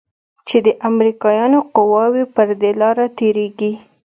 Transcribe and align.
چې 0.47 0.57
د 0.65 0.67
امريکايانو 0.89 1.59
قواوې 1.75 2.23
پر 2.35 2.47
دې 2.61 2.71
لاره 2.81 3.05
تېريږي. 3.19 3.71